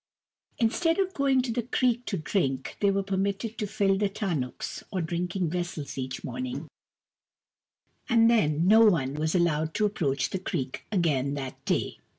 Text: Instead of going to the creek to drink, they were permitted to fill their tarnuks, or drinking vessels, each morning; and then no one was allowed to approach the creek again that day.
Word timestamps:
Instead 0.57 0.97
of 0.97 1.13
going 1.13 1.43
to 1.43 1.51
the 1.51 1.61
creek 1.61 2.05
to 2.07 2.17
drink, 2.17 2.75
they 2.79 2.89
were 2.89 3.03
permitted 3.03 3.55
to 3.59 3.67
fill 3.67 3.99
their 3.99 4.09
tarnuks, 4.09 4.81
or 4.91 4.99
drinking 4.99 5.47
vessels, 5.51 5.95
each 5.95 6.23
morning; 6.23 6.67
and 8.09 8.27
then 8.27 8.65
no 8.67 8.83
one 8.83 9.13
was 9.13 9.35
allowed 9.35 9.75
to 9.75 9.85
approach 9.85 10.31
the 10.31 10.39
creek 10.39 10.87
again 10.91 11.35
that 11.35 11.63
day. 11.65 11.99